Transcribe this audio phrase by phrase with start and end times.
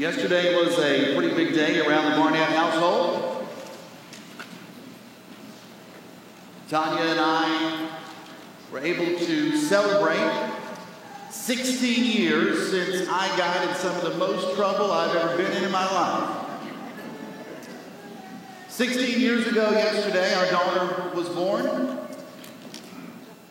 [0.00, 3.46] Yesterday was a pretty big day around the Barnett household.
[6.70, 7.90] Tanya and I
[8.72, 10.54] were able to celebrate
[11.30, 15.64] 16 years since I got in some of the most trouble I've ever been in
[15.64, 16.46] in my life.
[18.68, 21.98] 16 years ago yesterday, our daughter was born.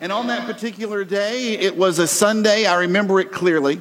[0.00, 2.66] And on that particular day, it was a Sunday.
[2.66, 3.80] I remember it clearly.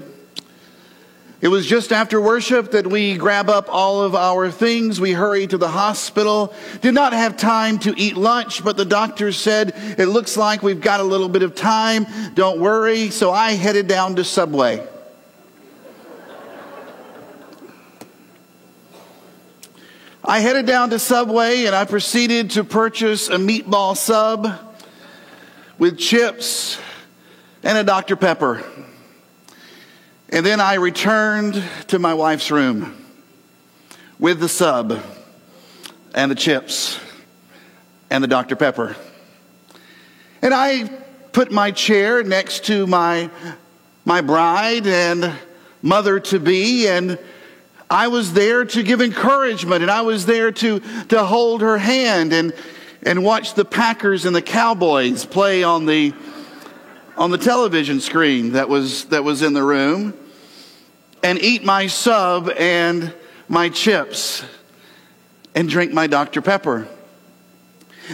[1.41, 4.99] It was just after worship that we grab up all of our things.
[4.99, 6.53] We hurry to the hospital.
[6.81, 10.81] Did not have time to eat lunch, but the doctor said, it looks like we've
[10.81, 12.05] got a little bit of time.
[12.33, 13.09] Don't worry.
[13.09, 14.85] So I headed down to Subway.
[20.25, 24.75] I headed down to Subway and I proceeded to purchase a meatball sub
[25.77, 26.77] with chips
[27.63, 28.17] and a Dr.
[28.17, 28.61] Pepper.
[30.31, 32.95] And then I returned to my wife's room
[34.19, 35.01] with the sub
[36.13, 36.99] and the chips
[38.11, 38.55] and the Dr.
[38.55, 38.95] Pepper.
[40.43, 40.87] And I
[41.31, 43.31] put my chair next to my,
[44.05, 45.33] my bride and
[45.81, 47.17] mother to be, and
[47.89, 52.33] I was there to give encouragement, and I was there to, to hold her hand
[52.33, 52.53] and,
[53.01, 56.13] and watch the Packers and the Cowboys play on the,
[57.19, 60.13] on the television screen that was, that was in the room
[61.21, 63.13] and eat my sub and
[63.49, 64.45] my chips
[65.53, 66.41] and drink my Dr.
[66.41, 66.87] Pepper.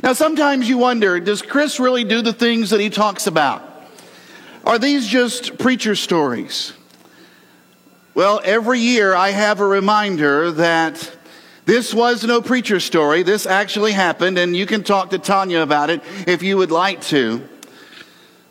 [0.01, 3.61] Now, sometimes you wonder does Chris really do the things that he talks about?
[4.65, 6.73] Are these just preacher stories?
[8.15, 11.15] Well, every year I have a reminder that
[11.65, 13.21] this was no preacher story.
[13.21, 17.01] This actually happened, and you can talk to Tanya about it if you would like
[17.01, 17.47] to.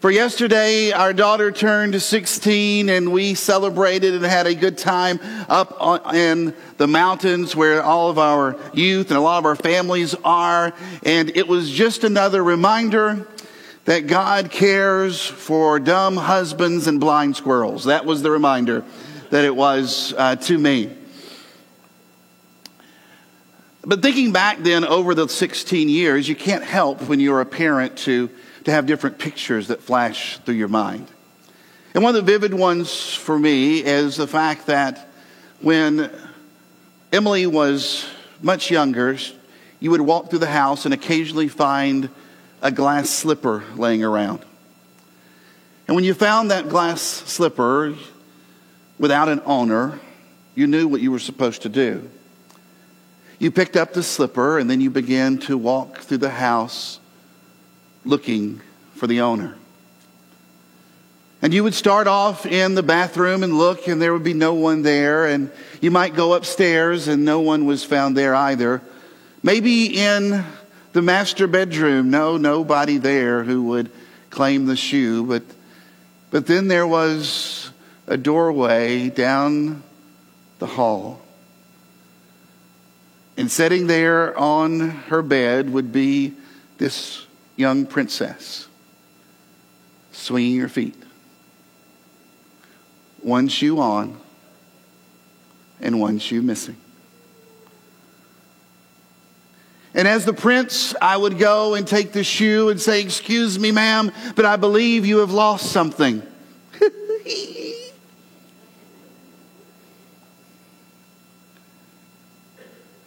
[0.05, 6.13] For yesterday, our daughter turned 16 and we celebrated and had a good time up
[6.13, 10.75] in the mountains where all of our youth and a lot of our families are.
[11.05, 13.27] And it was just another reminder
[13.87, 17.85] that God cares for dumb husbands and blind squirrels.
[17.85, 18.85] That was the reminder
[19.31, 20.95] that it was uh, to me.
[23.81, 27.97] But thinking back then over the 16 years, you can't help when you're a parent
[28.01, 28.29] to
[28.65, 31.07] to have different pictures that flash through your mind.
[31.95, 35.09] And one of the vivid ones for me is the fact that
[35.61, 36.11] when
[37.13, 38.07] Emily was
[38.43, 39.17] much younger,
[39.81, 42.09] you would walk through the house and occasionally find
[42.63, 44.41] a glass slipper laying around.
[45.87, 47.95] And when you found that glass slipper
[48.99, 50.01] without an owner,
[50.55, 52.09] you knew what you were supposed to do.
[53.39, 57.01] You picked up the slipper and then you began to walk through the house
[58.05, 58.61] looking
[58.95, 59.57] for the owner.
[61.43, 64.55] And you would start off in the bathroom and look, and there would be no
[64.55, 65.27] one there.
[65.27, 65.51] And
[65.81, 68.81] you might go upstairs, and no one was found there either.
[69.43, 70.43] Maybe in
[70.95, 73.91] the master bedroom, no, nobody there who would
[74.31, 75.25] claim the shoe.
[75.25, 75.43] But,
[76.31, 77.71] but then there was
[78.07, 79.83] a doorway down
[80.61, 81.21] the hall.
[83.37, 86.33] And sitting there on her bed would be
[86.79, 87.24] this
[87.57, 88.69] young princess
[90.13, 90.95] swinging her feet.
[93.23, 94.21] One shoe on
[95.81, 96.77] and one shoe missing.
[99.95, 103.71] And as the prince, I would go and take the shoe and say, Excuse me,
[103.71, 106.21] ma'am, but I believe you have lost something.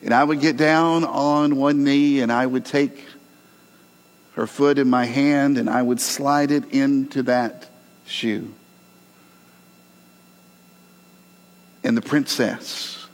[0.01, 3.06] and I would get down on one knee and I would take
[4.37, 7.67] her foot in my hand and I would slide it into that
[8.05, 8.53] shoe.
[11.83, 13.07] And the princess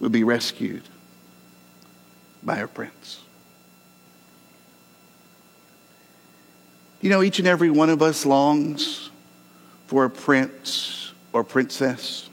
[0.00, 0.82] would be rescued
[2.42, 3.20] by her prince.
[7.00, 9.10] You know, each and every one of us longs
[9.86, 12.28] for a prince or princess.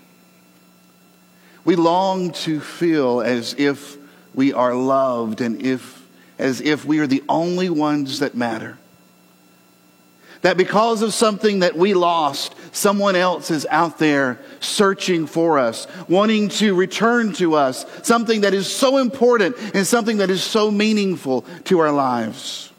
[1.63, 3.97] We long to feel as if
[4.33, 6.00] we are loved and if
[6.41, 8.77] as if we are the only ones that matter.
[10.41, 15.85] That because of something that we lost, someone else is out there searching for us,
[16.09, 20.71] wanting to return to us something that is so important and something that is so
[20.71, 22.71] meaningful to our lives.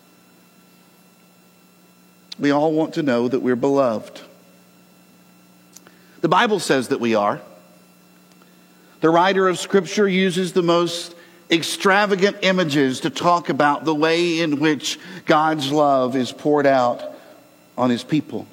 [2.41, 4.21] We all want to know that we're beloved.
[6.21, 7.41] The Bible says that we are.
[9.03, 11.15] The writer of Scripture uses the most
[11.53, 17.03] extravagant images to talk about the way in which God's love is poured out
[17.77, 18.47] on his people.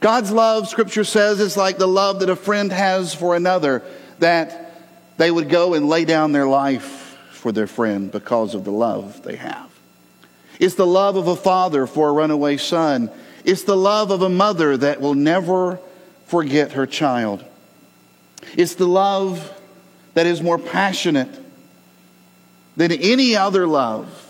[0.00, 3.82] God's love, scripture says, is like the love that a friend has for another,
[4.18, 4.74] that
[5.16, 9.22] they would go and lay down their life for their friend because of the love
[9.22, 9.70] they have.
[10.58, 13.10] It's the love of a father for a runaway son.
[13.44, 15.78] It's the love of a mother that will never
[16.26, 17.44] forget her child.
[18.56, 19.52] It's the love
[20.14, 21.28] that is more passionate
[22.76, 24.22] than any other love.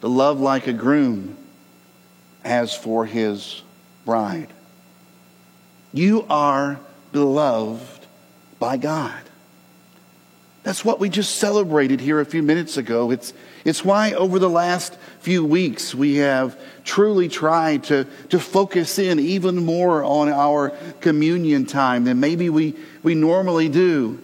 [0.00, 1.36] The love like a groom
[2.44, 3.62] has for his
[4.04, 4.48] bride.
[5.92, 6.78] You are
[7.12, 8.06] beloved
[8.58, 9.20] by God.
[10.64, 13.10] That's what we just celebrated here a few minutes ago.
[13.10, 13.34] It's,
[13.66, 19.18] it's why over the last few weeks we have truly tried to, to focus in
[19.18, 20.70] even more on our
[21.00, 24.18] communion time than maybe we, we normally do.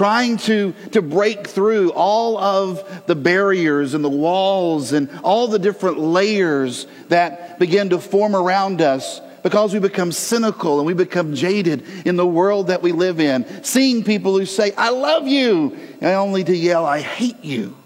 [0.00, 5.58] Trying to, to break through all of the barriers and the walls and all the
[5.58, 11.34] different layers that begin to form around us because we become cynical and we become
[11.34, 13.62] jaded in the world that we live in.
[13.62, 17.76] Seeing people who say, I love you, and only to yell, I hate you.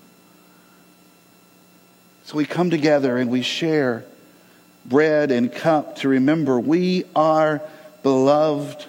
[2.26, 4.04] So we come together and we share
[4.84, 7.60] bread and cup to remember we are
[8.04, 8.86] beloved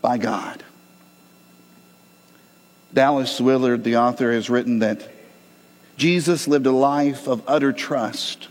[0.00, 0.64] by God.
[2.94, 5.08] Dallas Willard, the author, has written that
[5.96, 8.48] Jesus lived a life of utter trust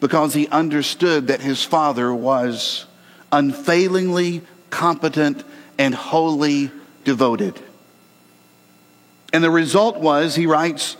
[0.00, 2.86] because he understood that his Father was
[3.32, 5.44] unfailingly competent
[5.78, 6.70] and wholly
[7.04, 7.60] devoted.
[9.32, 10.96] And the result was, he writes,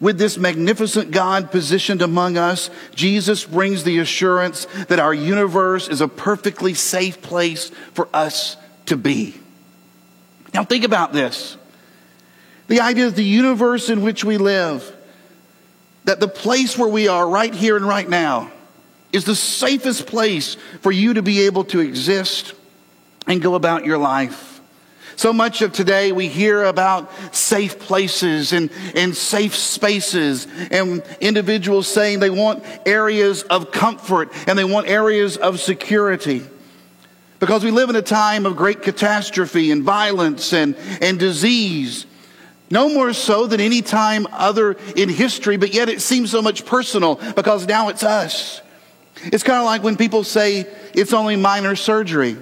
[0.00, 6.00] with this magnificent God positioned among us, Jesus brings the assurance that our universe is
[6.00, 8.56] a perfectly safe place for us
[8.86, 9.40] to be.
[10.54, 11.58] Now, think about this
[12.66, 14.90] the idea of the universe in which we live
[16.04, 18.50] that the place where we are right here and right now
[19.12, 22.54] is the safest place for you to be able to exist
[23.26, 24.60] and go about your life.
[25.16, 31.86] So much of today we hear about safe places and, and safe spaces and individuals
[31.86, 36.42] saying they want areas of comfort and they want areas of security.
[37.40, 42.06] Because we live in a time of great catastrophe and violence and, and disease.
[42.70, 46.64] No more so than any time other in history, but yet it seems so much
[46.64, 48.62] personal because now it's us.
[49.24, 52.36] It's kind of like when people say it's only minor surgery.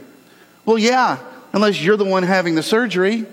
[0.65, 1.19] Well, yeah,
[1.53, 3.27] unless you're the one having the surgery.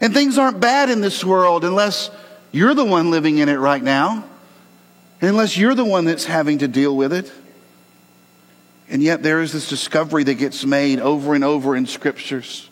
[0.00, 2.10] And things aren't bad in this world unless
[2.52, 4.24] you're the one living in it right now,
[5.20, 7.32] and unless you're the one that's having to deal with it.
[8.88, 12.68] And yet, there is this discovery that gets made over and over in scriptures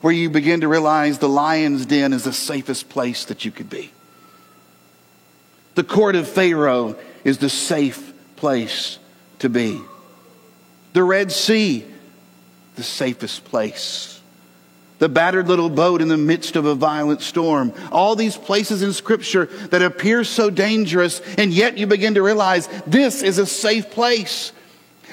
[0.00, 3.70] where you begin to realize the lion's den is the safest place that you could
[3.70, 3.90] be.
[5.76, 8.98] The court of Pharaoh is the safe place
[9.38, 9.80] to be.
[10.92, 11.86] The Red Sea,
[12.76, 14.20] the safest place.
[14.98, 17.72] The battered little boat in the midst of a violent storm.
[17.90, 22.68] All these places in Scripture that appear so dangerous, and yet you begin to realize
[22.86, 24.52] this is a safe place.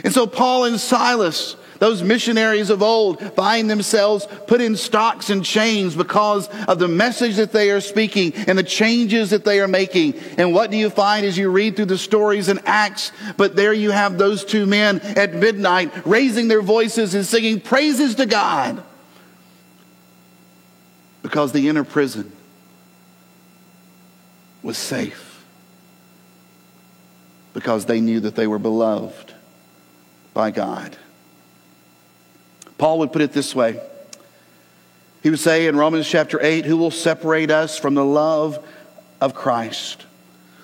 [0.03, 5.43] And so Paul and Silas, those missionaries of old find themselves put in stocks and
[5.43, 9.67] chains because of the message that they are speaking and the changes that they are
[9.67, 10.13] making.
[10.37, 13.11] And what do you find as you read through the stories in Acts?
[13.37, 18.15] But there you have those two men at midnight raising their voices and singing praises
[18.15, 18.83] to God
[21.23, 22.31] because the inner prison
[24.63, 25.43] was safe
[27.53, 29.30] because they knew that they were beloved
[30.33, 30.97] by God.
[32.77, 33.79] Paul would put it this way
[35.23, 38.65] He would say in Romans chapter 8, Who will separate us from the love
[39.19, 40.05] of Christ?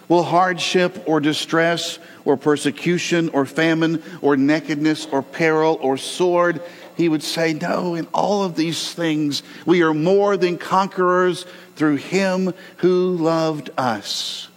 [0.08, 6.62] Will hardship or distress or persecution or famine or nakedness or peril or sword?
[6.96, 11.46] He would say, No, in all of these things, we are more than conquerors
[11.76, 14.48] through him who loved us.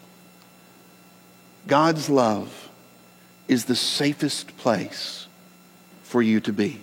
[1.67, 2.70] God's love
[3.51, 5.27] is the safest place
[6.05, 6.81] for you to be.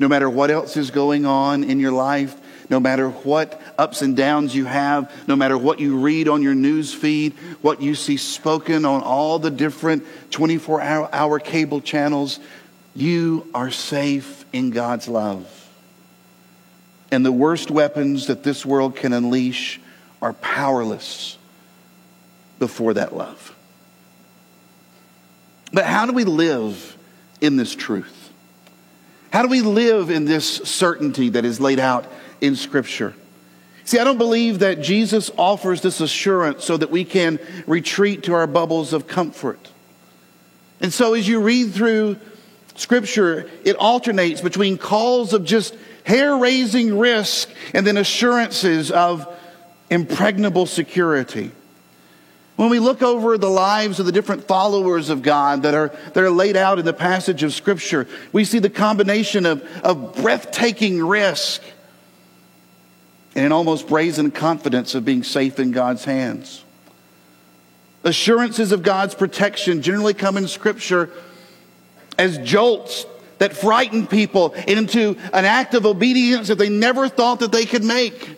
[0.00, 2.34] No matter what else is going on in your life,
[2.68, 6.56] no matter what ups and downs you have, no matter what you read on your
[6.56, 12.40] news feed, what you see spoken on all the different 24 hour, cable channels,
[12.96, 15.46] you are safe in God's love.
[17.12, 19.80] And the worst weapons that this world can unleash
[20.20, 21.38] are powerless
[22.58, 23.53] before that love.
[25.74, 26.96] But how do we live
[27.40, 28.32] in this truth?
[29.32, 32.06] How do we live in this certainty that is laid out
[32.40, 33.12] in Scripture?
[33.84, 38.34] See, I don't believe that Jesus offers this assurance so that we can retreat to
[38.34, 39.68] our bubbles of comfort.
[40.80, 42.18] And so as you read through
[42.76, 49.26] Scripture, it alternates between calls of just hair raising risk and then assurances of
[49.90, 51.50] impregnable security.
[52.56, 56.16] When we look over the lives of the different followers of God that are, that
[56.16, 61.04] are laid out in the passage of Scripture, we see the combination of, of breathtaking
[61.04, 61.62] risk
[63.34, 66.64] and an almost brazen confidence of being safe in God's hands.
[68.04, 71.10] Assurances of God's protection generally come in Scripture
[72.16, 73.06] as jolts
[73.38, 77.82] that frighten people into an act of obedience that they never thought that they could
[77.82, 78.36] make.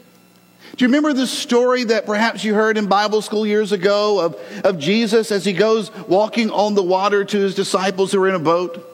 [0.76, 4.36] Do you remember the story that perhaps you heard in Bible school years ago of,
[4.62, 8.34] of Jesus as he goes walking on the water to his disciples who are in
[8.34, 8.86] a boat?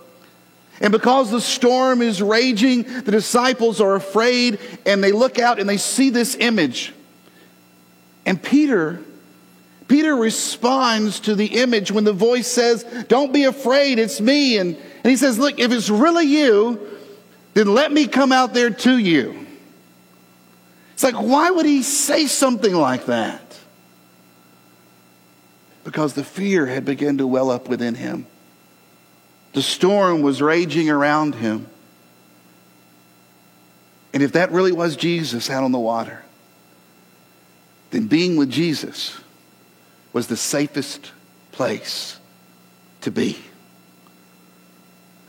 [0.80, 5.68] And because the storm is raging, the disciples are afraid and they look out and
[5.68, 6.92] they see this image.
[8.26, 9.00] And Peter,
[9.88, 14.58] Peter responds to the image when the voice says, Don't be afraid, it's me.
[14.58, 16.80] And, and he says, Look, if it's really you,
[17.54, 19.46] then let me come out there to you.
[21.02, 23.58] It's like, why would he say something like that?
[25.82, 28.24] Because the fear had begun to well up within him.
[29.52, 31.66] The storm was raging around him.
[34.14, 36.22] And if that really was Jesus out on the water,
[37.90, 39.18] then being with Jesus
[40.12, 41.10] was the safest
[41.50, 42.20] place
[43.00, 43.40] to be,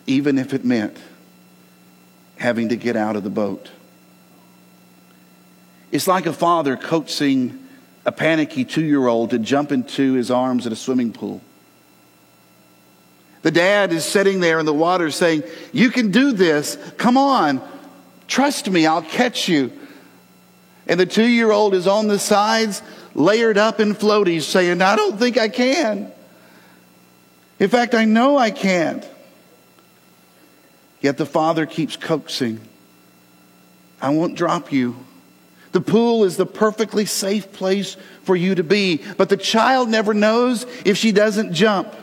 [0.06, 1.00] even if it meant
[2.38, 3.72] having to get out of the boat.
[5.94, 7.70] It's like a father coaxing
[8.04, 11.40] a panicky two year old to jump into his arms at a swimming pool.
[13.44, 16.80] The dad is sitting there in the water saying, You can do this.
[16.98, 17.62] Come on.
[18.28, 19.72] Trust me, I'll catch you.
[20.88, 22.82] And the two year old is on the sides,
[23.14, 26.12] layered up in floaties, saying, I don't think I can.
[27.60, 29.08] In fact, I know I can't.
[31.02, 32.62] Yet the father keeps coaxing,
[34.02, 34.96] I won't drop you.
[35.74, 39.02] The pool is the perfectly safe place for you to be.
[39.18, 41.94] But the child never knows if she doesn't jump.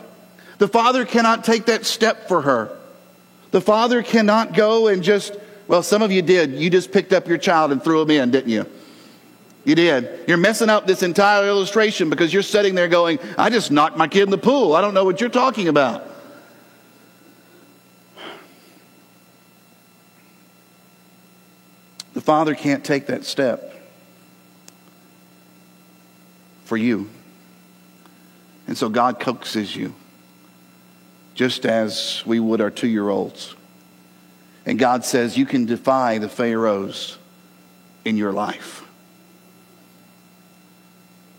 [0.59, 2.77] The father cannot take that step for her.
[3.49, 5.35] The father cannot go and just,
[5.67, 6.51] well, some of you did.
[6.51, 8.65] You just picked up your child and threw him in, didn't you?
[9.63, 10.27] You did.
[10.27, 14.07] You're messing up this entire illustration because you're sitting there going, I just knocked my
[14.07, 14.75] kid in the pool.
[14.75, 16.10] I don't know what you're talking about.
[22.13, 23.73] The father can't take that step
[26.65, 27.09] for you.
[28.67, 29.93] And so God coaxes you,
[31.35, 33.55] just as we would our two year olds.
[34.65, 37.17] And God says, You can defy the Pharaohs
[38.05, 38.83] in your life.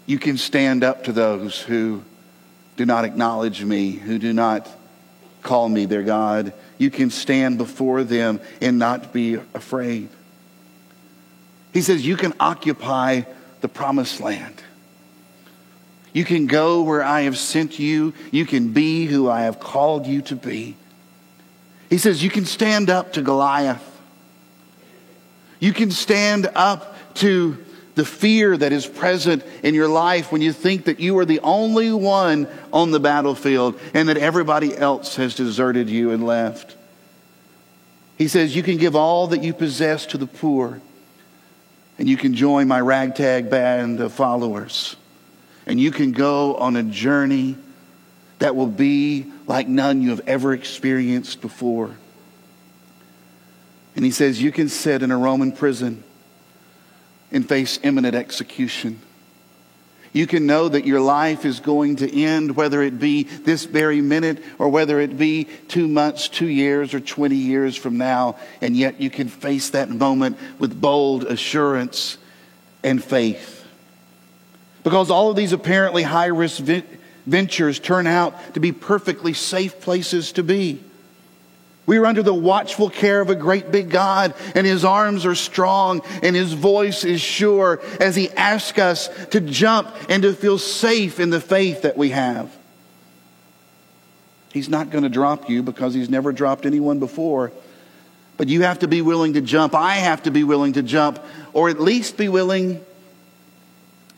[0.07, 2.02] You can stand up to those who
[2.76, 4.69] do not acknowledge me, who do not
[5.43, 6.52] call me their God.
[6.79, 10.09] You can stand before them and not be afraid.
[11.73, 13.23] He says, You can occupy
[13.61, 14.62] the promised land.
[16.12, 18.12] You can go where I have sent you.
[18.31, 20.76] You can be who I have called you to be.
[21.88, 23.88] He says, You can stand up to Goliath.
[25.59, 27.57] You can stand up to
[27.95, 31.41] the fear that is present in your life when you think that you are the
[31.41, 36.76] only one on the battlefield and that everybody else has deserted you and left.
[38.17, 40.81] He says, You can give all that you possess to the poor
[42.03, 44.97] and you can join my ragtag band of followers.
[45.67, 47.57] And you can go on a journey
[48.41, 51.95] that will be like none you have ever experienced before.
[53.95, 56.03] And he says, You can sit in a Roman prison
[57.31, 58.99] and face imminent execution.
[60.12, 64.02] You can know that your life is going to end, whether it be this very
[64.02, 68.37] minute or whether it be two months, two years, or 20 years from now.
[68.61, 72.19] And yet you can face that moment with bold assurance
[72.85, 73.66] and faith.
[74.85, 76.62] Because all of these apparently high risk
[77.25, 80.83] ventures turn out to be perfectly safe places to be.
[81.85, 85.35] We are under the watchful care of a great big God, and His arms are
[85.35, 90.59] strong, and His voice is sure as He asks us to jump and to feel
[90.59, 92.57] safe in the faith that we have.
[94.53, 97.53] He's not going to drop you because He's never dropped anyone before.
[98.37, 99.75] But you have to be willing to jump.
[99.75, 101.19] I have to be willing to jump,
[101.53, 102.85] or at least be willing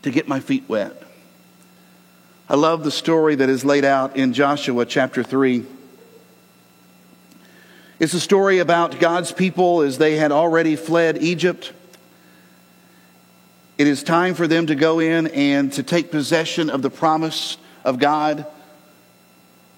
[0.03, 1.03] to get my feet wet.
[2.49, 5.65] I love the story that is laid out in Joshua chapter 3.
[8.01, 11.73] It's a story about God's people as they had already fled Egypt.
[13.79, 17.57] It is time for them to go in and to take possession of the promise
[17.85, 18.47] of God.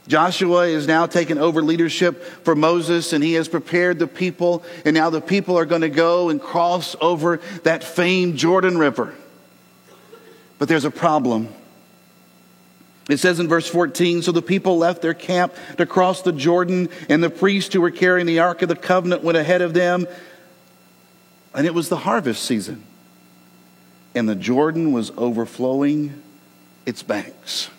[0.08, 4.62] Joshua is now taking over leadership for Moses and he has prepared the people.
[4.84, 9.14] And now the people are going to go and cross over that famed Jordan River.
[10.58, 11.48] But there's a problem.
[13.08, 16.88] It says in verse 14 So the people left their camp to cross the Jordan,
[17.08, 20.06] and the priests who were carrying the Ark of the Covenant went ahead of them.
[21.54, 22.84] And it was the harvest season,
[24.14, 26.22] and the Jordan was overflowing
[26.84, 27.70] its banks.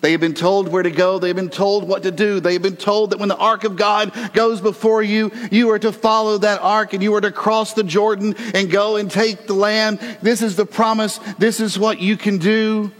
[0.00, 1.18] They have been told where to go.
[1.18, 2.38] They've been told what to do.
[2.38, 5.90] They've been told that when the ark of God goes before you, you are to
[5.90, 9.54] follow that ark and you are to cross the Jordan and go and take the
[9.54, 9.98] land.
[10.22, 11.18] This is the promise.
[11.38, 12.92] This is what you can do.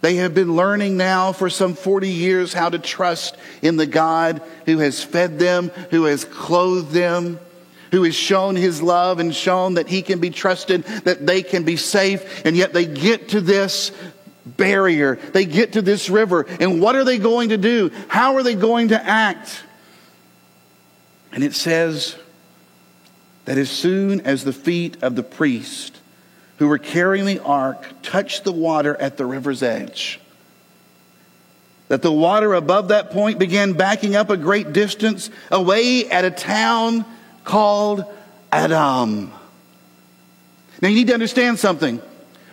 [0.00, 4.42] They have been learning now for some 40 years how to trust in the God
[4.64, 7.38] who has fed them, who has clothed them,
[7.90, 11.64] who has shown his love and shown that he can be trusted, that they can
[11.64, 12.46] be safe.
[12.46, 13.92] And yet they get to this
[14.46, 15.16] barrier.
[15.16, 16.46] They get to this river.
[16.60, 17.90] And what are they going to do?
[18.08, 19.64] How are they going to act?
[21.32, 22.16] And it says
[23.44, 25.99] that as soon as the feet of the priest
[26.60, 30.20] who were carrying the ark touched the water at the river's edge,
[31.88, 36.30] that the water above that point began backing up a great distance away at a
[36.30, 37.02] town
[37.44, 38.04] called
[38.52, 39.32] Adam.
[40.82, 42.02] Now you need to understand something.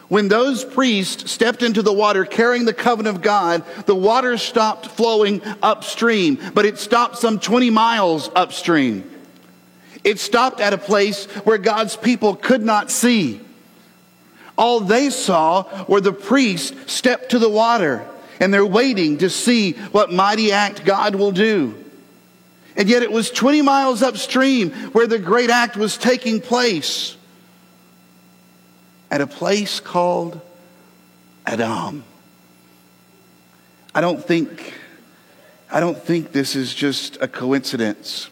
[0.08, 4.88] When those priests stepped into the water carrying the covenant of God, the water stopped
[4.88, 9.12] flowing upstream, but it stopped some 20 miles upstream.
[10.06, 13.42] It stopped at a place where God's people could not see.
[14.58, 18.08] All they saw were the priests step to the water,
[18.40, 21.76] and they're waiting to see what mighty act God will do.
[22.76, 27.18] And yet it was 20 miles upstream where the great act was taking place
[29.10, 30.40] at a place called
[31.46, 32.04] Adam.
[33.96, 34.74] I don't think,
[35.72, 38.30] I don't think this is just a coincidence.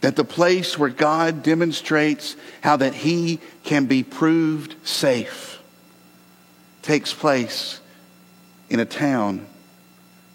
[0.00, 5.60] That the place where God demonstrates how that he can be proved safe
[6.82, 7.80] takes place
[8.70, 9.46] in a town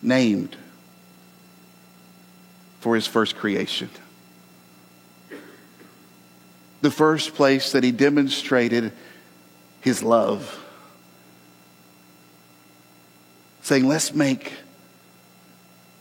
[0.01, 0.55] named
[2.81, 3.89] for his first creation
[6.83, 8.91] the first place that he demonstrated
[9.79, 10.61] his love.
[13.61, 14.51] Saying, let's make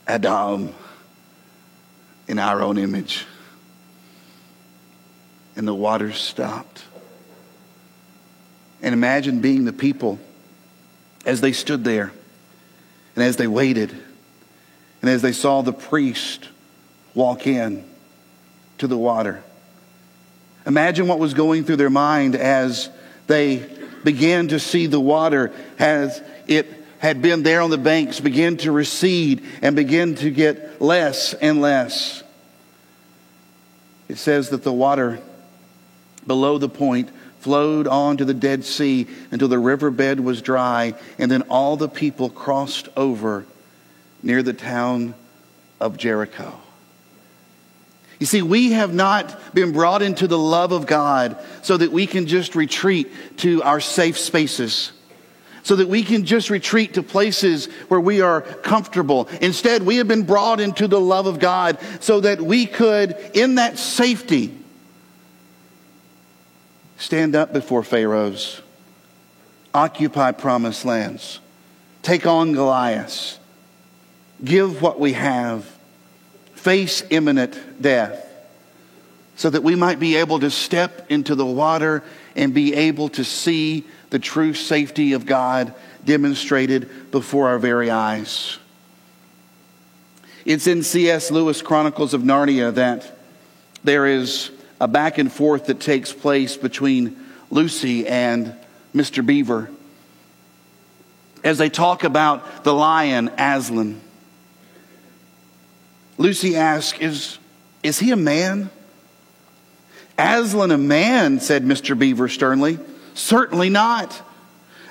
[0.05, 0.73] Adam
[2.27, 3.25] in our own image.
[5.55, 6.83] And the waters stopped.
[8.81, 10.19] And imagine being the people
[11.25, 12.11] as they stood there
[13.15, 13.91] and as they waited
[15.01, 16.49] and as they saw the priest
[17.13, 17.83] walk in
[18.79, 19.43] to the water
[20.65, 22.89] Imagine what was going through their mind as
[23.27, 23.69] they
[24.03, 28.71] began to see the water as it had been there on the banks begin to
[28.71, 32.23] recede and begin to get less and less.
[34.07, 35.19] It says that the water
[36.27, 37.09] below the point
[37.39, 41.89] flowed on to the Dead Sea until the riverbed was dry, and then all the
[41.89, 43.45] people crossed over
[44.21, 45.13] near the town
[45.81, 46.57] of Jericho.
[48.19, 52.07] You see, we have not been brought into the love of God so that we
[52.07, 54.93] can just retreat to our safe spaces,
[55.63, 59.27] so that we can just retreat to places where we are comfortable.
[59.41, 63.55] Instead, we have been brought into the love of God so that we could, in
[63.55, 64.57] that safety,
[67.03, 68.61] stand up before Pharaohs,
[69.73, 71.41] occupy promised lands,
[72.01, 73.37] take on Goliath,
[74.41, 75.69] give what we have
[76.55, 78.25] face imminent death,
[79.35, 82.05] so that we might be able to step into the water
[82.37, 88.57] and be able to see the true safety of God demonstrated before our very eyes.
[90.45, 91.31] It's in C.S.
[91.31, 93.17] Lewis' Chronicles of Narnia that
[93.83, 94.51] there is
[94.83, 97.17] a back and forth that takes place between
[97.49, 98.53] Lucy and
[98.93, 99.25] Mr.
[99.25, 99.69] Beaver
[101.41, 104.01] as they talk about the lion Aslan.
[106.17, 107.39] Lucy asked, Is,
[107.81, 108.69] is he a man?
[110.17, 111.97] Aslan a man, said Mr.
[111.97, 112.77] Beaver sternly.
[113.13, 114.21] Certainly not.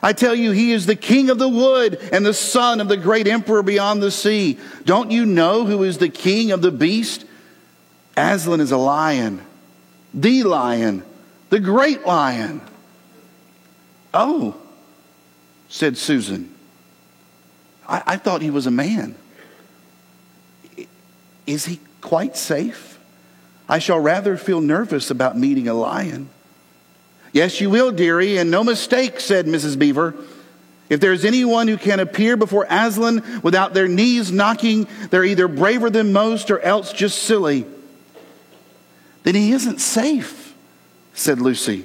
[0.03, 2.97] I tell you, he is the king of the wood and the son of the
[2.97, 4.59] great emperor beyond the sea.
[4.87, 7.27] Don't you know who is the king of the beast?
[8.17, 9.43] Aslan is a lion,
[10.15, 11.03] the lion,
[11.51, 12.61] the great lion.
[14.15, 14.57] Oh,
[15.69, 16.55] said Susan.
[17.89, 19.15] I, I thought he was a man.
[21.47, 22.99] Is he quite safe?
[23.69, 26.29] I shall rather feel nervous about meeting a lion.
[27.33, 29.79] Yes, you will, dearie, and no mistake, said Mrs.
[29.79, 30.15] Beaver.
[30.91, 35.89] If there's anyone who can appear before Aslan without their knees knocking, they're either braver
[35.89, 37.65] than most or else just silly.
[39.23, 40.55] Then he isn't safe,
[41.15, 41.85] said Lucy.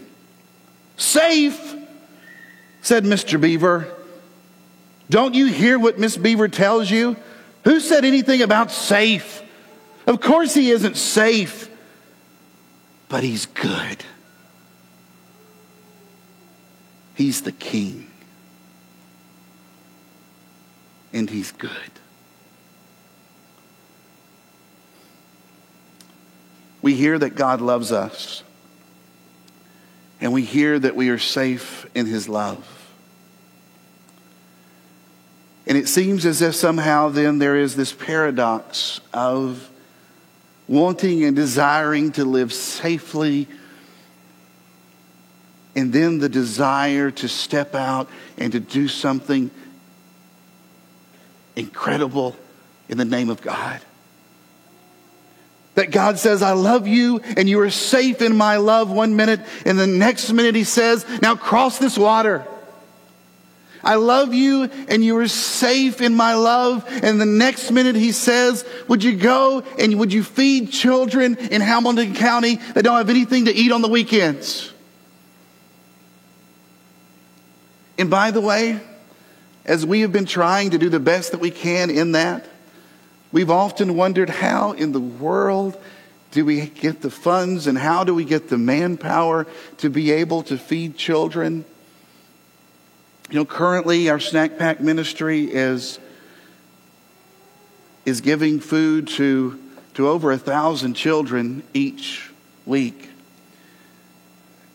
[0.96, 1.76] Safe,
[2.82, 3.40] said Mr.
[3.40, 3.94] Beaver.
[5.10, 7.16] Don't you hear what Miss Beaver tells you?
[7.64, 9.42] Who said anything about safe?
[10.06, 11.70] Of course he isn't safe,
[13.10, 14.04] but he's good.
[17.14, 18.08] He's the king.
[21.12, 21.97] And he's good.
[26.82, 28.44] We hear that God loves us.
[30.20, 32.66] And we hear that we are safe in his love.
[35.68, 39.70] And it seems as if somehow then there is this paradox of
[40.68, 43.48] wanting and desiring to live safely,
[45.76, 49.52] and then the desire to step out and to do something
[51.56, 52.36] incredible
[52.90, 53.82] in the name of God.
[55.78, 59.42] That God says, I love you and you are safe in my love one minute,
[59.64, 62.46] and the next minute He says, Now cross this water.
[63.84, 66.84] I love you and you are safe in my love.
[67.04, 71.62] And the next minute he says, Would you go and would you feed children in
[71.62, 74.74] Hamilton County that don't have anything to eat on the weekends?
[77.98, 78.82] And by the way,
[79.64, 82.46] as we have been trying to do the best that we can in that,
[83.32, 85.78] we've often wondered how in the world
[86.32, 90.44] do we get the funds and how do we get the manpower to be able
[90.44, 91.66] to feed children?
[93.30, 96.00] You know, currently our snack pack ministry is,
[98.06, 99.60] is giving food to,
[99.96, 102.30] to over a thousand children each
[102.66, 103.10] week.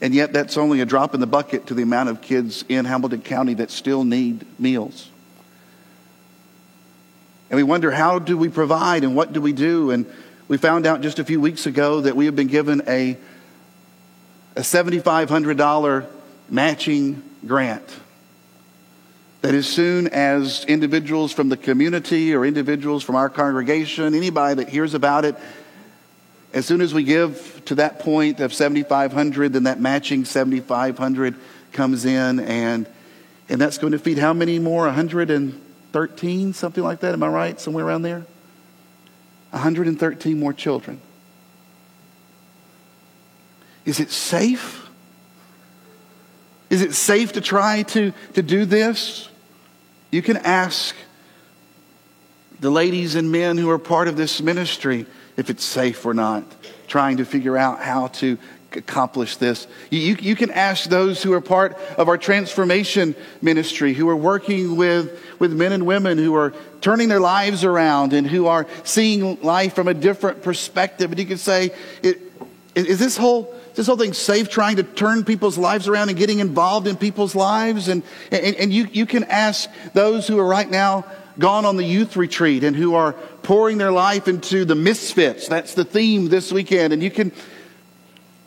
[0.01, 2.87] And yet, that's only a drop in the bucket to the amount of kids in
[2.87, 5.12] Hamilton County that still need meals.
[7.53, 9.91] And we wonder how do we provide and what do we do?
[9.91, 10.07] And
[10.49, 13.19] we found out just a few weeks ago that we have been given a,
[14.57, 16.07] a $7,500
[16.49, 17.85] matching grant
[19.43, 24.71] that as soon as individuals from the community or individuals from our congregation, anybody that
[24.71, 25.37] hears about it,
[26.55, 31.35] as soon as we give to that point of 7,500, then that matching 7,500
[31.73, 32.87] comes in, and
[33.51, 34.88] and that's going to feed how many more?
[35.92, 37.12] 113, something like that.
[37.12, 37.61] Am I right?
[37.61, 38.24] Somewhere around there.
[39.50, 41.00] 113 more children.
[43.85, 44.88] Is it safe?
[46.70, 49.28] Is it safe to try to, to do this?
[50.11, 50.94] You can ask
[52.61, 55.05] the ladies and men who are part of this ministry
[55.37, 56.44] if it's safe or not,
[56.87, 58.38] trying to figure out how to
[58.77, 59.67] accomplish this.
[59.91, 64.77] You, you can ask those who are part of our transformation ministry, who are working
[64.77, 69.41] with, with men and women who are turning their lives around and who are seeing
[69.43, 71.11] life from a different perspective.
[71.11, 71.71] And you can say,
[72.75, 76.41] is this whole this whole thing safe trying to turn people's lives around and getting
[76.41, 77.89] involved in people's lives.
[77.89, 81.07] And, and, and you, you can ask those who are right now
[81.39, 85.49] gone on the youth retreat and who are pouring their life into the misfits.
[85.49, 86.93] That's the theme this weekend.
[86.93, 87.33] And you can,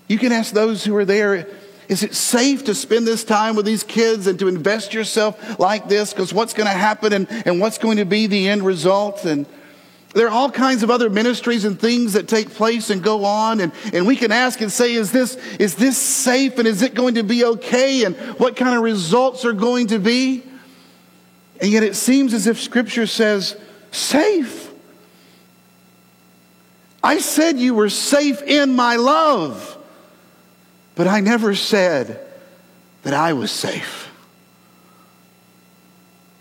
[0.08, 1.48] you can ask those who are there,
[1.88, 5.88] is it safe to spend this time with these kids and to invest yourself like
[5.88, 6.14] this?
[6.14, 9.26] Because what's going to happen and, and what's going to be the end result?
[9.26, 9.46] And,
[10.16, 13.60] there are all kinds of other ministries and things that take place and go on,
[13.60, 16.94] and, and we can ask and say, is this, is this safe and is it
[16.94, 18.06] going to be okay?
[18.06, 20.42] And what kind of results are going to be?
[21.60, 23.58] And yet it seems as if Scripture says,
[23.92, 24.72] safe.
[27.04, 29.75] I said you were safe in my love,
[30.96, 32.20] but I never said
[33.04, 34.10] that I was safe.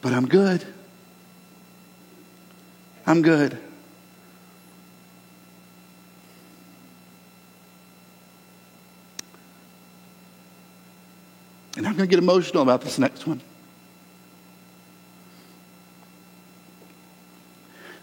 [0.00, 0.64] But I'm good.
[3.06, 3.58] I'm good.
[11.76, 13.40] And I'm going to get emotional about this next one.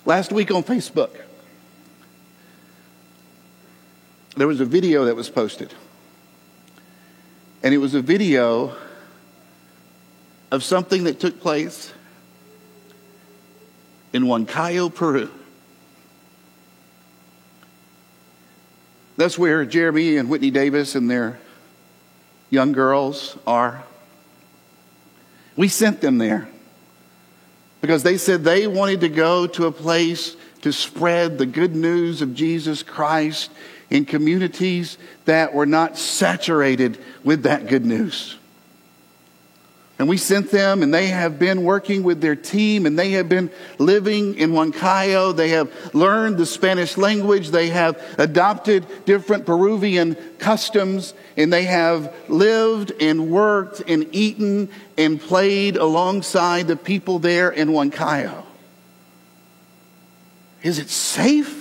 [0.05, 1.11] Last week on Facebook,
[4.35, 5.73] there was a video that was posted.
[7.63, 8.76] And it was a video
[10.52, 11.93] of something that took place
[14.13, 15.30] in Huancayo, Peru.
[19.17, 21.39] That's where Jeremy and Whitney Davis and their
[22.50, 23.84] young girls are.
[25.56, 26.50] We sent them there
[27.82, 32.21] because they said they wanted to go to a place to spread the good news
[32.21, 33.52] of Jesus Christ
[33.91, 38.38] in communities that were not saturated with that good news.
[39.99, 43.30] And we sent them, and they have been working with their team, and they have
[43.30, 45.36] been living in Huancayo.
[45.36, 47.49] They have learned the Spanish language.
[47.51, 55.21] They have adopted different Peruvian customs, and they have lived and worked and eaten and
[55.21, 58.43] played alongside the people there in Huancayo.
[60.63, 61.61] Is it safe?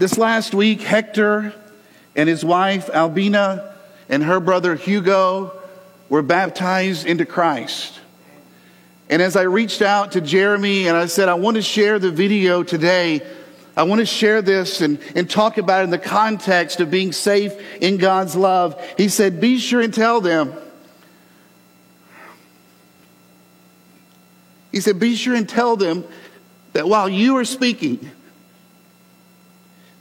[0.00, 1.52] This last week, Hector
[2.16, 3.76] and his wife Albina
[4.08, 5.52] and her brother Hugo
[6.08, 8.00] were baptized into Christ.
[9.10, 12.10] And as I reached out to Jeremy and I said, I want to share the
[12.10, 13.20] video today,
[13.76, 17.12] I want to share this and, and talk about it in the context of being
[17.12, 20.54] safe in God's love, he said, Be sure and tell them.
[24.72, 26.06] He said, Be sure and tell them
[26.72, 28.10] that while you are speaking,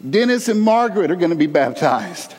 [0.07, 2.33] Dennis and Margaret are going to be baptized.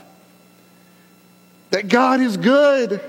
[1.71, 3.01] That God is good.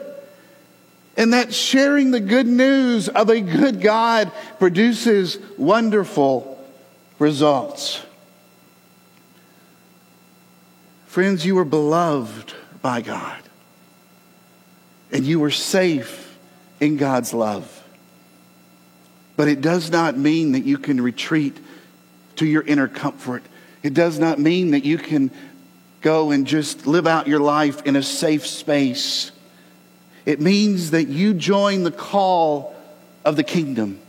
[1.18, 6.58] And that sharing the good news of a good God produces wonderful
[7.20, 8.02] results.
[11.08, 13.42] Friends, you are beloved by God.
[15.12, 16.38] And you are safe
[16.80, 17.84] in God's love.
[19.36, 21.58] But it does not mean that you can retreat
[22.38, 23.44] to your inner comfort.
[23.84, 25.32] It does not mean that you can
[26.02, 29.32] go and just live out your life in a safe space.
[30.26, 32.76] It means that you join the call
[33.26, 34.00] of the kingdom.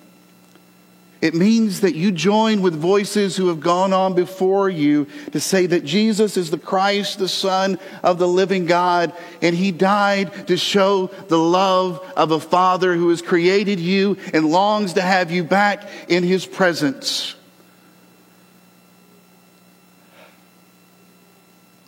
[1.22, 5.66] It means that you join with voices who have gone on before you to say
[5.66, 10.56] that Jesus is the Christ, the Son of the living God, and He died to
[10.56, 15.44] show the love of a Father who has created you and longs to have you
[15.44, 17.36] back in His presence.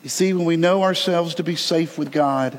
[0.04, 2.58] You see, when we know ourselves to be safe with God,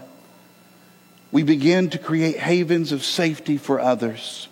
[1.32, 4.48] we begin to create havens of safety for others.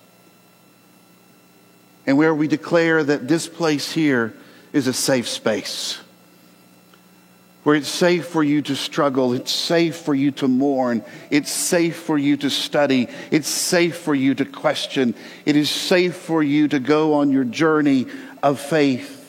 [2.06, 4.36] And where we declare that this place here
[4.73, 5.99] is a safe space.
[7.63, 11.95] Where it's safe for you to struggle, it's safe for you to mourn, it's safe
[11.95, 16.67] for you to study, it's safe for you to question, it is safe for you
[16.67, 18.06] to go on your journey
[18.43, 19.22] of faith.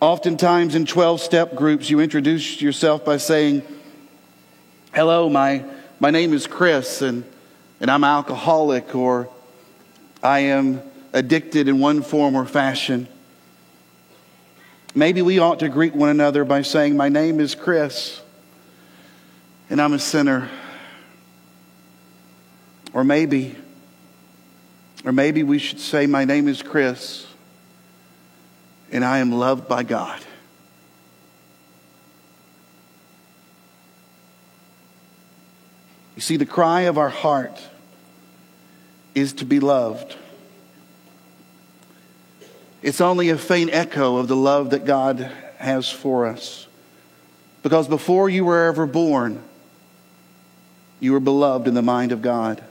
[0.00, 3.62] Oftentimes in 12 step groups, you introduce yourself by saying,
[4.94, 5.64] Hello, my,
[5.98, 7.24] my name is Chris, and,
[7.80, 9.28] and I'm alcoholic, or
[10.22, 10.82] I am
[11.12, 13.08] addicted in one form or fashion.
[14.94, 18.20] Maybe we ought to greet one another by saying, My name is Chris,
[19.68, 20.48] and I'm a sinner.
[22.92, 23.56] Or maybe,
[25.04, 27.27] or maybe we should say, My name is Chris,
[28.90, 30.20] and I am loved by God.
[36.16, 37.62] You see, the cry of our heart
[39.14, 40.16] is to be loved.
[42.82, 46.66] It's only a faint echo of the love that God has for us.
[47.62, 49.42] Because before you were ever born,
[51.00, 52.62] you were beloved in the mind of God.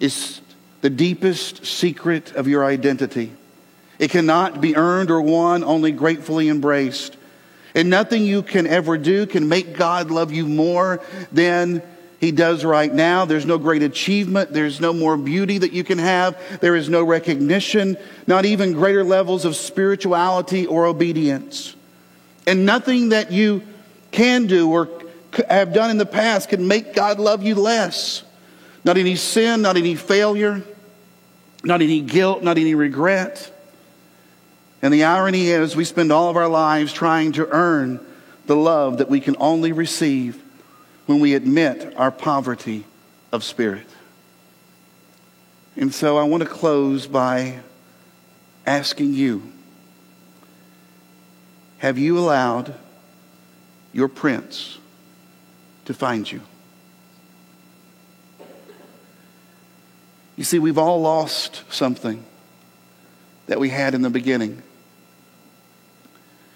[0.00, 0.40] It's
[0.80, 3.32] the deepest secret of your identity.
[4.02, 7.16] It cannot be earned or won, only gratefully embraced.
[7.72, 11.84] And nothing you can ever do can make God love you more than
[12.18, 13.26] he does right now.
[13.26, 14.52] There's no great achievement.
[14.52, 16.36] There's no more beauty that you can have.
[16.60, 21.76] There is no recognition, not even greater levels of spirituality or obedience.
[22.44, 23.62] And nothing that you
[24.10, 24.88] can do or
[25.48, 28.24] have done in the past can make God love you less.
[28.84, 30.64] Not any sin, not any failure,
[31.62, 33.50] not any guilt, not any regret.
[34.82, 38.04] And the irony is, we spend all of our lives trying to earn
[38.46, 40.42] the love that we can only receive
[41.06, 42.84] when we admit our poverty
[43.30, 43.86] of spirit.
[45.76, 47.60] And so I want to close by
[48.66, 49.52] asking you
[51.78, 52.74] Have you allowed
[53.92, 54.78] your prince
[55.84, 56.40] to find you?
[60.36, 62.24] You see, we've all lost something
[63.46, 64.62] that we had in the beginning.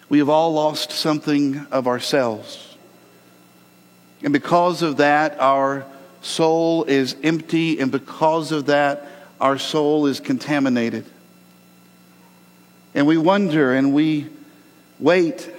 [0.09, 2.77] We have all lost something of ourselves.
[4.23, 5.85] And because of that, our
[6.23, 9.07] soul is empty, and because of that,
[9.41, 11.05] our soul is contaminated.
[12.95, 14.29] And we wonder and we
[14.99, 15.51] wait.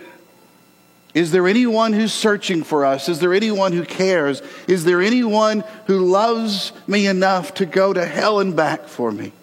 [1.13, 3.09] Is there anyone who's searching for us?
[3.09, 4.41] Is there anyone who cares?
[4.67, 9.33] Is there anyone who loves me enough to go to hell and back for me?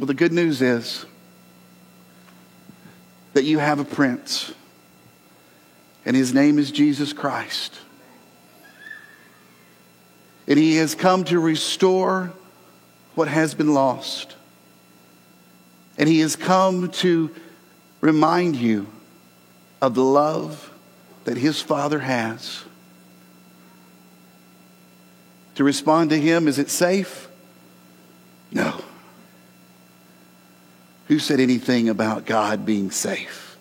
[0.00, 1.04] Well, the good news is
[3.34, 4.50] that you have a prince,
[6.06, 7.78] and his name is Jesus Christ.
[10.48, 12.32] And he has come to restore
[13.14, 14.36] what has been lost.
[15.98, 17.30] And he has come to
[18.00, 18.86] remind you
[19.82, 20.72] of the love
[21.24, 22.64] that his Father has.
[25.56, 27.28] To respond to him, is it safe?
[28.50, 28.82] No.
[31.10, 33.58] Who said anything about God being safe?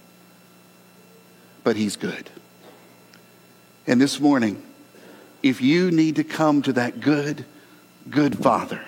[1.63, 2.29] But He's good.
[3.87, 4.61] And this morning,
[5.41, 7.45] if you need to come to that good,
[8.07, 8.79] good Father,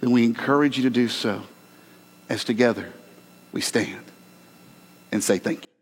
[0.00, 1.44] then we encourage you to do so
[2.28, 2.92] as together
[3.52, 4.02] we stand
[5.12, 5.75] and say thank you.